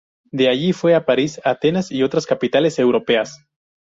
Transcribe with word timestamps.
De 0.31 0.49
allí 0.49 0.73
fue 0.73 0.95
a 0.95 1.05
París, 1.05 1.39
Atenas 1.43 1.91
y 1.91 2.01
otras 2.01 2.25
capitales 2.25 2.79
europeas. 2.79 3.45